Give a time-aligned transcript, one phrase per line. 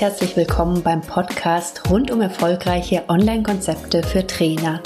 [0.00, 4.80] herzlich willkommen beim Podcast rund um erfolgreiche Online-Konzepte für Trainer.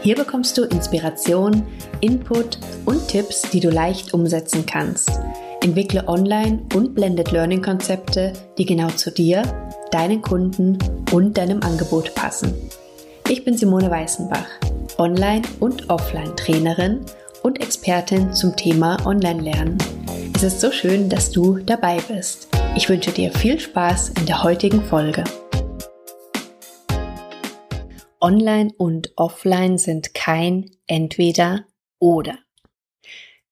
[0.00, 1.66] Hier bekommst du Inspiration,
[2.00, 5.20] Input und Tipps, die du leicht umsetzen kannst.
[5.62, 9.42] Entwickle Online- und Blended Learning-Konzepte, die genau zu dir,
[9.90, 10.78] deinen Kunden
[11.12, 12.54] und deinem Angebot passen.
[13.28, 14.48] Ich bin Simone Weißenbach,
[14.96, 17.00] Online- und Offline-Trainerin
[17.42, 19.76] und Expertin zum Thema Online-Lernen.
[20.34, 22.47] Es ist so schön, dass du dabei bist.
[22.76, 25.24] Ich wünsche dir viel Spaß in der heutigen Folge.
[28.20, 31.64] Online und Offline sind kein entweder
[31.98, 32.38] oder.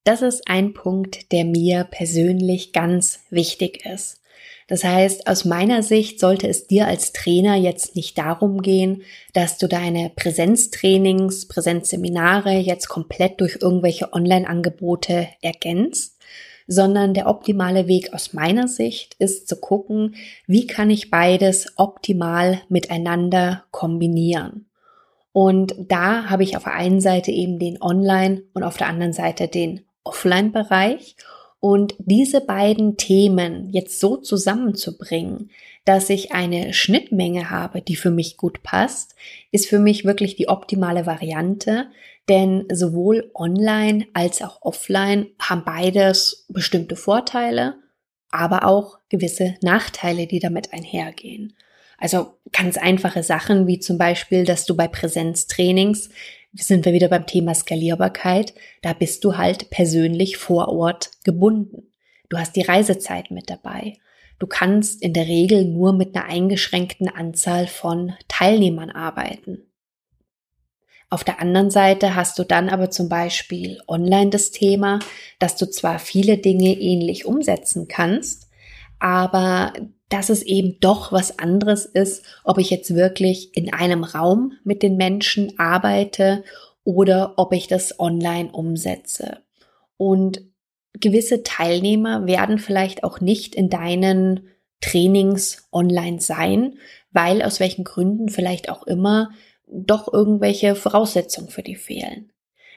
[0.04, 4.20] Das ist ein Punkt, der mir persönlich ganz wichtig ist.
[4.68, 9.58] Das heißt, aus meiner Sicht sollte es dir als Trainer jetzt nicht darum gehen, dass
[9.58, 16.15] du deine Präsenztrainings, Präsenzseminare jetzt komplett durch irgendwelche Online-Angebote ergänzt,
[16.66, 22.60] sondern der optimale Weg aus meiner Sicht ist zu gucken, wie kann ich beides optimal
[22.68, 24.66] miteinander kombinieren.
[25.32, 29.12] Und da habe ich auf der einen Seite eben den Online- und auf der anderen
[29.12, 31.16] Seite den Offline-Bereich.
[31.60, 35.51] Und diese beiden Themen jetzt so zusammenzubringen,
[35.85, 39.15] dass ich eine Schnittmenge habe, die für mich gut passt,
[39.52, 41.87] ist für mich wirklich die optimale Variante,
[42.29, 47.76] denn sowohl online als auch offline haben beides bestimmte Vorteile,
[48.30, 51.57] aber auch gewisse Nachteile, die damit einhergehen.
[51.98, 56.10] Also ganz einfache Sachen wie zum Beispiel, dass du bei Präsenztrainings,
[56.65, 61.93] sind wir wieder beim Thema Skalierbarkeit, da bist du halt persönlich vor Ort gebunden.
[62.29, 63.95] Du hast die Reisezeit mit dabei.
[64.38, 69.62] Du kannst in der Regel nur mit einer eingeschränkten Anzahl von Teilnehmern arbeiten.
[71.09, 74.98] Auf der anderen Seite hast du dann aber zum Beispiel online das Thema,
[75.38, 78.48] dass du zwar viele Dinge ähnlich umsetzen kannst,
[78.98, 79.72] aber
[80.08, 84.82] dass es eben doch was anderes ist, ob ich jetzt wirklich in einem Raum mit
[84.82, 86.44] den Menschen arbeite
[86.84, 89.38] oder ob ich das online umsetze.
[89.96, 90.42] Und
[90.94, 94.48] gewisse Teilnehmer werden vielleicht auch nicht in deinen
[94.80, 96.78] Trainings online sein,
[97.10, 99.30] weil aus welchen Gründen vielleicht auch immer
[99.66, 102.30] doch irgendwelche Voraussetzungen für die fehlen.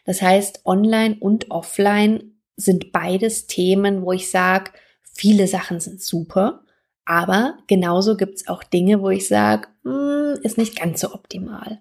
[0.05, 4.71] Das heißt, online und offline sind beides Themen, wo ich sage,
[5.13, 6.63] viele Sachen sind super,
[7.09, 11.79] aber genauso gibt's auch Dinge, wo ich sage, hm, ist nicht ganz so optimal.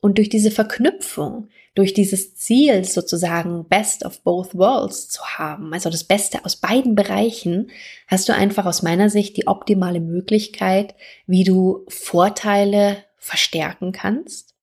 [0.00, 5.90] Und durch diese Verknüpfung, durch dieses Ziel sozusagen Best of Both Worlds zu haben, also
[5.90, 7.70] das Beste aus beiden Bereichen,
[8.08, 10.96] hast du einfach aus meiner Sicht die optimale Möglichkeit,
[11.28, 14.56] wie du Vorteile verstärken kannst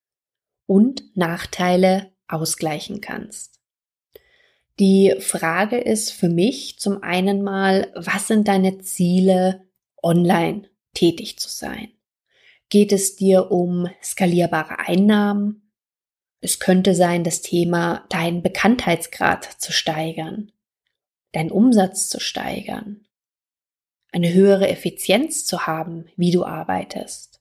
[0.66, 3.62] und Nachteile ausgleichen kannst.
[4.78, 9.71] Die Frage ist für mich zum einen mal, was sind deine Ziele,
[10.02, 11.90] online tätig zu sein?
[12.70, 15.72] Geht es dir um skalierbare Einnahmen?
[16.40, 20.52] Es könnte sein, das Thema deinen Bekanntheitsgrad zu steigern,
[21.34, 23.06] deinen Umsatz zu steigern,
[24.12, 27.32] eine höhere Effizienz zu haben, wie du arbeitest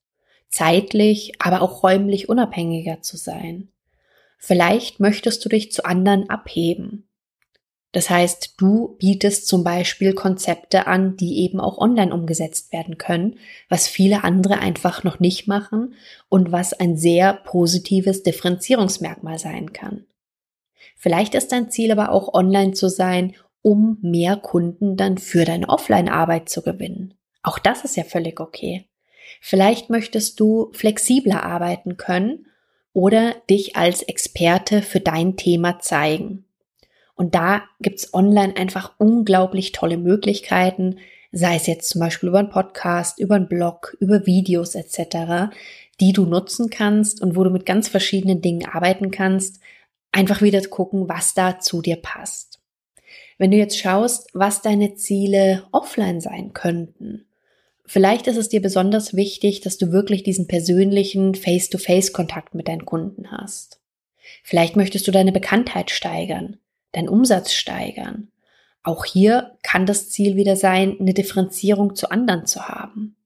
[0.50, 3.69] zeitlich, aber auch räumlich unabhängiger zu sein.
[4.38, 7.09] Vielleicht möchtest du dich zu anderen abheben.
[7.92, 13.38] Das heißt, du bietest zum Beispiel Konzepte an, die eben auch online umgesetzt werden können,
[13.68, 15.94] was viele andere einfach noch nicht machen
[16.28, 20.06] und was ein sehr positives Differenzierungsmerkmal sein kann.
[20.96, 25.68] Vielleicht ist dein Ziel aber auch online zu sein, um mehr Kunden dann für deine
[25.68, 27.14] Offline-Arbeit zu gewinnen.
[27.42, 28.84] Auch das ist ja völlig okay.
[29.40, 32.46] Vielleicht möchtest du flexibler arbeiten können
[32.92, 36.44] oder dich als Experte für dein Thema zeigen.
[37.20, 41.00] Und da gibt's online einfach unglaublich tolle Möglichkeiten,
[41.32, 45.53] sei es jetzt zum Beispiel über einen Podcast, über einen Blog, über Videos etc.,
[46.00, 49.60] die du nutzen kannst und wo du mit ganz verschiedenen Dingen arbeiten kannst,
[50.12, 52.58] einfach wieder gucken, was da zu dir passt.
[53.37, 57.26] Wenn du jetzt schaust, was deine Ziele offline sein könnten,
[57.84, 63.32] Vielleicht ist es dir besonders wichtig, dass du wirklich diesen persönlichen Face-to-Face-Kontakt mit deinen Kunden
[63.32, 63.81] hast.
[64.44, 66.58] Vielleicht möchtest du deine Bekanntheit steigern,
[66.92, 68.28] deinen Umsatz steigern.
[68.82, 73.16] Auch hier kann das Ziel wieder sein, eine Differenzierung zu anderen zu haben.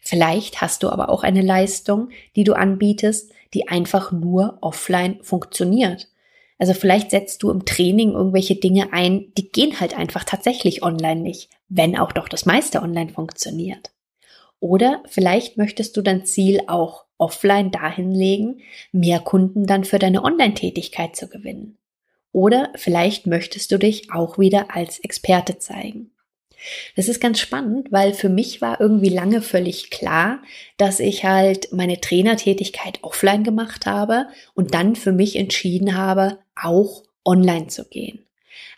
[0.00, 6.08] Vielleicht hast du aber auch eine Leistung, die du anbietest, die einfach nur offline funktioniert.
[6.58, 11.20] Also vielleicht setzt du im Training irgendwelche Dinge ein, die gehen halt einfach tatsächlich online
[11.20, 13.90] nicht, wenn auch doch das meiste online funktioniert.
[14.60, 18.60] Oder vielleicht möchtest du dein Ziel auch offline dahin legen,
[18.92, 21.78] mehr Kunden dann für deine Online-Tätigkeit zu gewinnen.
[22.32, 26.10] Oder vielleicht möchtest du dich auch wieder als Experte zeigen.
[26.96, 30.42] Das ist ganz spannend, weil für mich war irgendwie lange völlig klar,
[30.76, 37.02] dass ich halt meine Trainertätigkeit offline gemacht habe und dann für mich entschieden habe, auch
[37.24, 38.26] online zu gehen.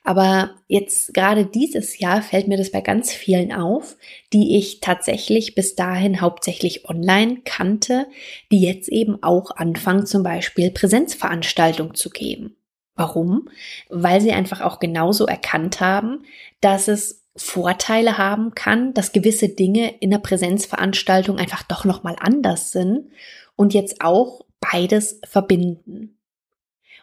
[0.03, 3.97] Aber jetzt gerade dieses Jahr fällt mir das bei ganz vielen auf,
[4.33, 8.07] die ich tatsächlich bis dahin hauptsächlich online kannte,
[8.53, 12.57] die jetzt eben auch anfangen, zum Beispiel Präsenzveranstaltungen zu geben.
[12.97, 13.49] Warum?
[13.89, 16.25] Weil sie einfach auch genauso erkannt haben,
[16.61, 22.71] dass es Vorteile haben kann, dass gewisse Dinge in der Präsenzveranstaltung einfach doch nochmal anders
[22.71, 23.11] sind
[23.57, 26.17] und jetzt auch beides verbinden.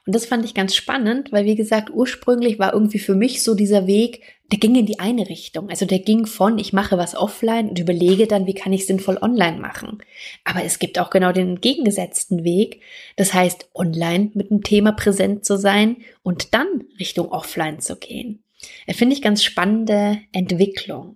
[0.06, 3.54] Und das fand ich ganz spannend, weil wie gesagt, ursprünglich war irgendwie für mich so
[3.54, 5.69] dieser Weg, der ging in die eine Richtung.
[5.69, 9.18] Also der ging von, ich mache was offline und überlege dann, wie kann ich sinnvoll
[9.21, 10.03] online machen.
[10.44, 12.81] Aber es gibt auch genau den entgegengesetzten Weg.
[13.15, 18.44] Das heißt, online mit dem Thema präsent zu sein und dann Richtung offline zu gehen.
[18.89, 21.15] Finde ich ganz spannende Entwicklung.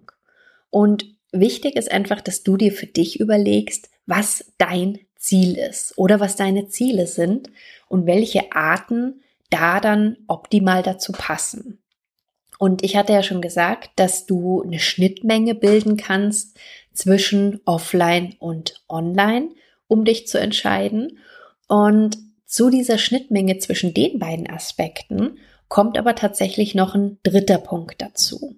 [0.69, 6.19] Und wichtig ist einfach, dass du dir für dich überlegst, was dein Ziel ist oder
[6.19, 7.49] was deine Ziele sind
[7.89, 11.79] und welche Arten da dann optimal dazu passen.
[12.57, 16.57] Und ich hatte ja schon gesagt, dass du eine Schnittmenge bilden kannst
[16.93, 19.49] zwischen offline und online,
[19.87, 21.19] um dich zu entscheiden.
[21.67, 25.37] Und zu dieser Schnittmenge zwischen den beiden Aspekten
[25.67, 28.55] kommt aber tatsächlich noch ein dritter Punkt dazu.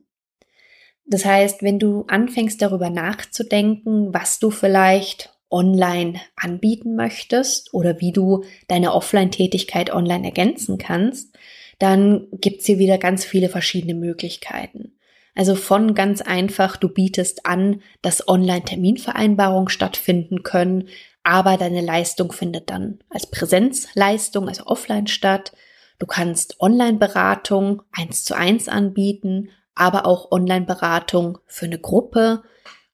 [1.05, 8.11] Das heißt, wenn du anfängst darüber nachzudenken, was du vielleicht online anbieten möchtest oder wie
[8.11, 11.33] du deine Offline-Tätigkeit online ergänzen kannst,
[11.79, 14.93] dann gibt's hier wieder ganz viele verschiedene Möglichkeiten.
[15.35, 20.89] Also von ganz einfach, du bietest an, dass Online-Terminvereinbarungen stattfinden können,
[21.21, 25.51] aber deine Leistung findet dann als Präsenzleistung, also offline statt.
[25.99, 32.41] Du kannst Online-Beratung eins zu eins anbieten, aber auch Online-Beratung für eine Gruppe.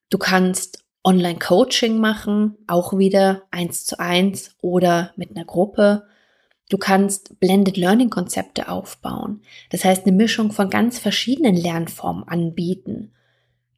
[0.10, 6.08] Du kannst Online-Coaching machen, auch wieder eins zu eins oder mit einer Gruppe.
[6.70, 9.42] Du kannst Blended Learning Konzepte aufbauen.
[9.70, 13.12] Das heißt, eine Mischung von ganz verschiedenen Lernformen anbieten.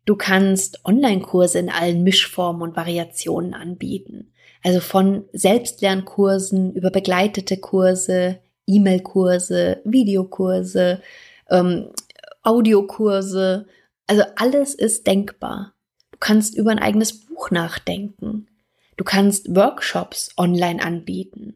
[0.05, 4.31] Du kannst Online-Kurse in allen Mischformen und Variationen anbieten.
[4.63, 11.01] Also von Selbstlernkursen über begleitete Kurse, E-Mail-Kurse, Videokurse,
[11.49, 11.89] ähm,
[12.43, 13.67] Audiokurse.
[14.07, 15.73] Also alles ist denkbar.
[16.11, 18.47] Du kannst über ein eigenes Buch nachdenken.
[18.97, 21.55] Du kannst Workshops online anbieten.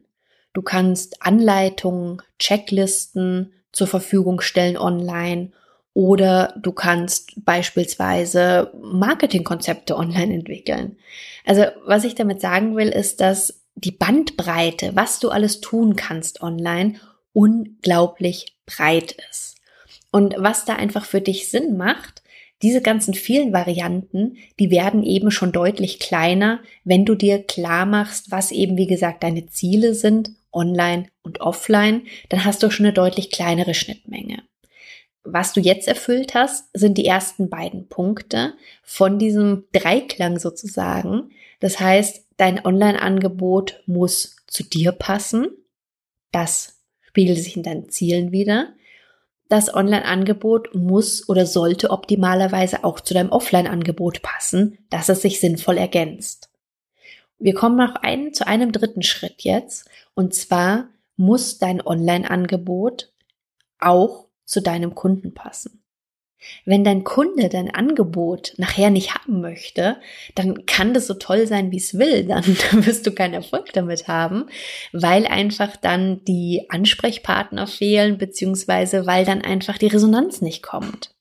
[0.52, 5.52] Du kannst Anleitungen, Checklisten zur Verfügung stellen online
[5.94, 10.96] oder du kannst beispielsweise Marketingkonzepte online entwickeln.
[11.44, 16.42] Also was ich damit sagen will, ist, dass die Bandbreite, was du alles tun kannst
[16.42, 16.94] online,
[17.32, 19.56] unglaublich breit ist.
[20.12, 22.19] Und was da einfach für dich Sinn macht,
[22.62, 28.30] diese ganzen vielen Varianten, die werden eben schon deutlich kleiner, wenn du dir klar machst,
[28.30, 32.92] was eben, wie gesagt, deine Ziele sind, online und offline, dann hast du schon eine
[32.92, 34.42] deutlich kleinere Schnittmenge.
[35.22, 41.30] Was du jetzt erfüllt hast, sind die ersten beiden Punkte von diesem Dreiklang sozusagen.
[41.60, 45.48] Das heißt, dein Online-Angebot muss zu dir passen.
[46.32, 48.72] Das spiegelt sich in deinen Zielen wieder.
[49.50, 55.76] Das Online-Angebot muss oder sollte optimalerweise auch zu deinem Offline-Angebot passen, dass es sich sinnvoll
[55.76, 56.50] ergänzt.
[57.36, 59.90] Wir kommen noch ein, zu einem dritten Schritt jetzt.
[60.14, 63.12] Und zwar muss dein Online-Angebot
[63.80, 65.82] auch zu deinem Kunden passen.
[66.64, 70.00] Wenn dein Kunde dein Angebot nachher nicht haben möchte,
[70.34, 72.24] dann kann das so toll sein, wie es will.
[72.28, 72.44] Dann
[72.86, 74.46] wirst du keinen Erfolg damit haben,
[74.92, 81.14] weil einfach dann die Ansprechpartner fehlen, beziehungsweise weil dann einfach die Resonanz nicht kommt.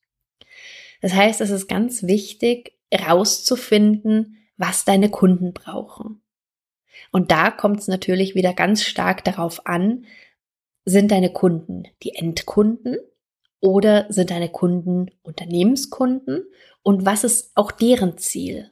[1.02, 6.22] Das heißt, es ist ganz wichtig, rauszufinden, was deine Kunden brauchen.
[7.12, 10.06] Und da kommt es natürlich wieder ganz stark darauf an,
[10.86, 12.98] sind deine Kunden die Endkunden
[13.62, 16.46] oder sind deine Kunden Unternehmenskunden?
[16.84, 18.72] Und was ist auch deren Ziel?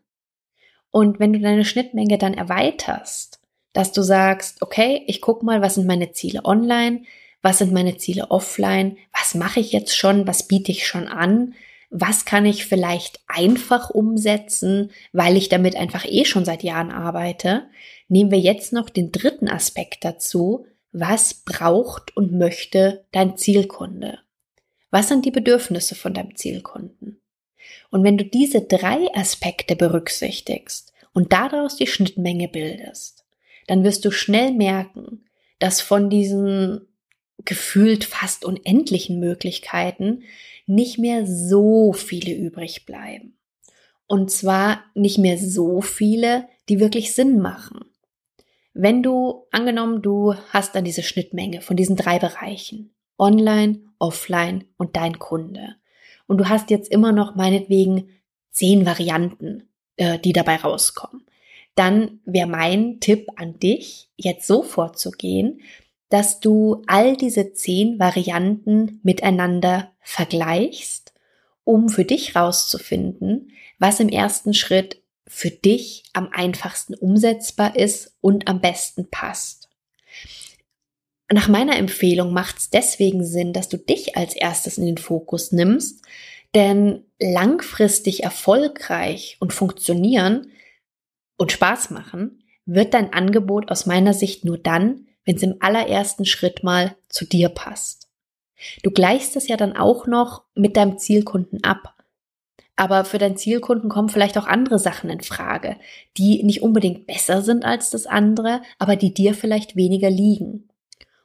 [0.92, 3.40] Und wenn du deine Schnittmenge dann erweiterst,
[3.74, 7.04] dass du sagst, okay, ich guck mal, was sind meine Ziele online,
[7.42, 11.54] was sind meine Ziele offline, was mache ich jetzt schon, was biete ich schon an,
[11.90, 17.68] was kann ich vielleicht einfach umsetzen, weil ich damit einfach eh schon seit Jahren arbeite,
[18.08, 24.20] nehmen wir jetzt noch den dritten Aspekt dazu, was braucht und möchte dein Zielkunde?
[24.90, 27.22] Was sind die Bedürfnisse von deinem Zielkunden?
[27.90, 33.26] Und wenn du diese drei Aspekte berücksichtigst und daraus die Schnittmenge bildest,
[33.68, 35.26] dann wirst du schnell merken,
[35.60, 36.88] dass von diesen
[37.46, 40.24] gefühlt fast unendlichen Möglichkeiten
[40.66, 43.38] nicht mehr so viele übrig bleiben.
[44.08, 47.86] Und zwar nicht mehr so viele, die wirklich Sinn machen.
[48.74, 54.96] Wenn du, angenommen, du hast dann diese Schnittmenge von diesen drei Bereichen, online, offline und
[54.96, 55.76] dein Kunde.
[56.28, 58.10] Und du hast jetzt immer noch meinetwegen
[58.52, 61.26] zehn Varianten, äh, die dabei rauskommen.
[61.76, 65.62] Dann wäre mein Tipp an dich, jetzt so vorzugehen,
[66.10, 71.14] dass du all diese zehn Varianten miteinander vergleichst,
[71.64, 78.48] um für dich rauszufinden, was im ersten Schritt für dich am einfachsten umsetzbar ist und
[78.48, 79.67] am besten passt.
[81.32, 85.52] Nach meiner Empfehlung macht es deswegen Sinn, dass du dich als erstes in den Fokus
[85.52, 86.06] nimmst,
[86.56, 90.52] denn langfristig erfolgreich und funktionieren
[91.38, 96.26] und Spaß machen wird dein Angebot aus meiner Sicht nur dann, wenn es im allerersten
[96.26, 98.08] Schritt mal zu dir passt.
[98.84, 101.96] Du gleichst es ja dann auch noch mit deinem Zielkunden ab.
[102.76, 105.78] Aber für deinen Zielkunden kommen vielleicht auch andere Sachen in Frage,
[106.18, 110.67] die nicht unbedingt besser sind als das andere, aber die dir vielleicht weniger liegen.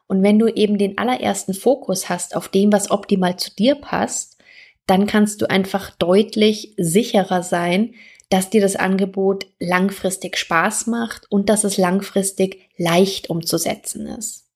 [0.07, 4.39] Und wenn du eben den allerersten Fokus hast auf dem, was optimal zu dir passt,
[4.87, 7.95] dann kannst du einfach deutlich sicherer sein,
[8.29, 14.49] dass dir das Angebot langfristig Spaß macht und dass es langfristig leicht umzusetzen ist.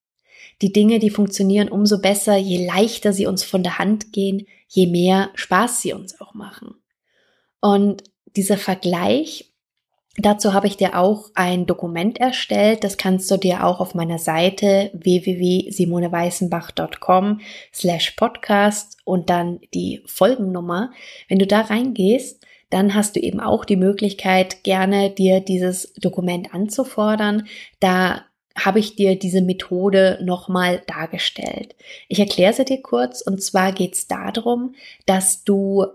[0.62, 4.87] Die Dinge, die funktionieren umso besser, je leichter sie uns von der Hand gehen, je
[4.87, 6.75] mehr Spaß sie uns auch machen.
[7.61, 9.53] Und dieser Vergleich,
[10.18, 12.82] dazu habe ich dir auch ein Dokument erstellt.
[12.85, 17.40] Das kannst du dir auch auf meiner Seite www.simoneweißenbach.com
[17.73, 20.90] slash podcast und dann die Folgennummer.
[21.28, 26.52] Wenn du da reingehst, dann hast du eben auch die Möglichkeit, gerne dir dieses Dokument
[26.52, 27.46] anzufordern.
[27.80, 28.25] Da
[28.56, 31.76] habe ich dir diese Methode nochmal dargestellt.
[32.08, 35.87] Ich erkläre sie dir kurz und zwar geht es darum, dass du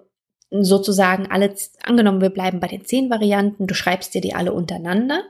[0.51, 5.24] sozusagen alle, angenommen wir bleiben bei den zehn Varianten, du schreibst dir die alle untereinander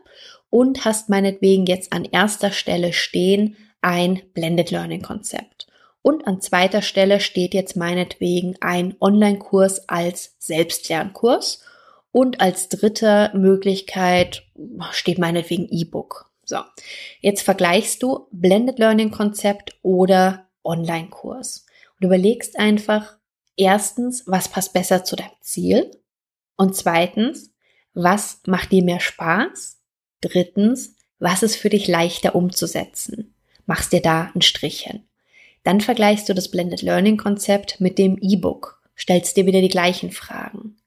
[0.49, 5.67] und hast meinetwegen jetzt an erster Stelle stehen ein Blended Learning Konzept.
[6.01, 11.63] Und an zweiter Stelle steht jetzt meinetwegen ein Online-Kurs als Selbstlernkurs.
[12.11, 14.43] Und als dritte Möglichkeit
[14.91, 16.29] steht meinetwegen E-Book.
[16.43, 16.57] So,
[17.21, 21.65] jetzt vergleichst du Blended Learning Konzept oder Online-Kurs
[21.99, 23.17] und überlegst einfach,
[23.55, 25.91] erstens, was passt besser zu deinem Ziel?
[26.57, 27.51] Und zweitens,
[27.93, 29.79] was macht dir mehr Spaß?
[30.21, 33.33] Drittens, was ist für dich leichter umzusetzen?
[33.65, 35.03] Machst dir da einen Strich hin.
[35.63, 40.11] Dann vergleichst du das Blended Learning Konzept mit dem E-Book, stellst dir wieder die gleichen
[40.11, 40.77] Fragen.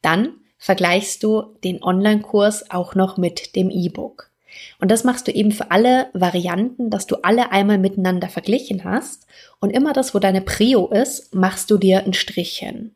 [0.00, 4.31] Dann vergleichst du den Online-Kurs auch noch mit dem E-Book.
[4.80, 9.26] Und das machst du eben für alle Varianten, dass du alle einmal miteinander verglichen hast
[9.60, 12.94] und immer das, wo deine Prio ist, machst du dir ein Strichchen.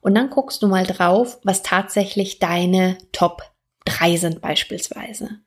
[0.00, 3.42] Und dann guckst du mal drauf, was tatsächlich deine Top
[3.84, 5.40] 3 sind beispielsweise.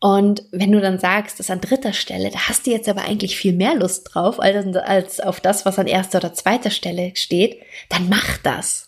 [0.00, 3.36] Und wenn du dann sagst, dass an dritter Stelle, da hast du jetzt aber eigentlich
[3.36, 8.08] viel mehr Lust drauf, als auf das, was an erster oder zweiter Stelle steht, dann
[8.08, 8.87] mach das.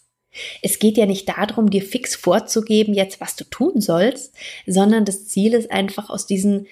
[0.62, 4.34] Es geht ja nicht darum, dir fix vorzugeben, jetzt was du tun sollst,
[4.66, 6.66] sondern das Ziel ist einfach aus diesen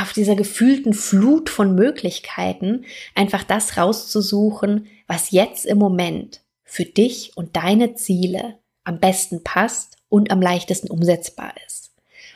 [0.00, 7.32] auf dieser gefühlten Flut von Möglichkeiten einfach das rauszusuchen, was jetzt im Moment für dich
[7.36, 11.92] und deine Ziele am besten passt und am leichtesten umsetzbar ist.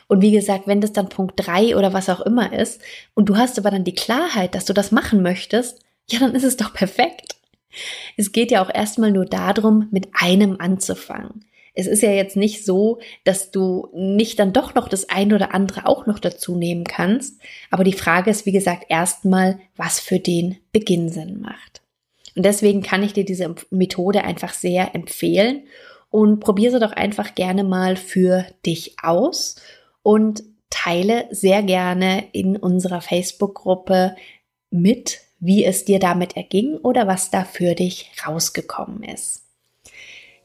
[0.07, 2.81] Und wie gesagt, wenn das dann Punkt drei oder was auch immer ist
[3.13, 5.79] und du hast aber dann die Klarheit, dass du das machen möchtest,
[6.09, 7.35] ja, dann ist es doch perfekt.
[8.17, 11.45] Es geht ja auch erstmal nur darum, mit einem anzufangen.
[11.73, 15.53] Es ist ja jetzt nicht so, dass du nicht dann doch noch das eine oder
[15.53, 17.39] andere auch noch dazu nehmen kannst.
[17.69, 21.81] Aber die Frage ist, wie gesagt, erstmal, was für den Beginn Sinn macht.
[22.35, 25.63] Und deswegen kann ich dir diese Methode einfach sehr empfehlen
[26.09, 29.55] und probiere sie doch einfach gerne mal für dich aus
[30.03, 34.15] und teile sehr gerne in unserer Facebook-Gruppe
[34.69, 39.43] mit, wie es dir damit erging oder was da für dich rausgekommen ist.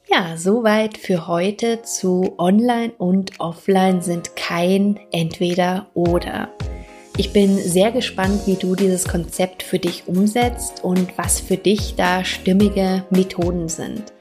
[0.07, 6.49] Ja, soweit für heute zu Online und Offline sind kein Entweder oder.
[7.17, 11.95] Ich bin sehr gespannt, wie du dieses Konzept für dich umsetzt und was für dich
[11.95, 14.13] da stimmige Methoden sind.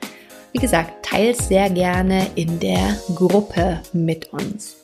[0.53, 4.84] Wie gesagt, teile sehr gerne in der Gruppe mit uns.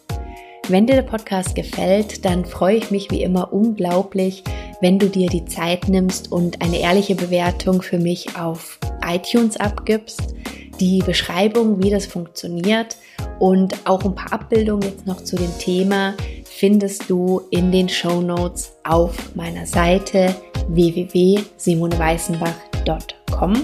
[0.70, 4.44] Wenn dir der Podcast gefällt, dann freue ich mich wie immer unglaublich,
[4.80, 10.36] wenn du dir die Zeit nimmst und eine ehrliche Bewertung für mich auf iTunes abgibst.
[10.78, 12.96] Die Beschreibung, wie das funktioniert
[13.40, 18.20] und auch ein paar Abbildungen jetzt noch zu dem Thema findest du in den Show
[18.20, 20.32] Notes auf meiner Seite
[20.68, 23.54] www.simoneweißenbach.com.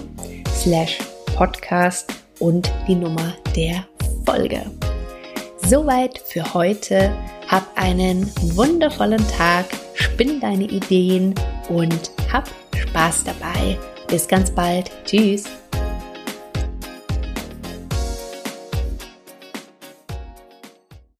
[0.50, 0.98] slash
[1.36, 3.86] podcast und die Nummer der
[4.24, 4.62] Folge.
[5.68, 7.12] Soweit für heute.
[7.48, 11.34] Hab einen wundervollen Tag, spinn deine Ideen
[11.68, 13.76] und hab Spaß dabei.
[14.06, 14.92] Bis ganz bald.
[15.04, 15.44] Tschüss.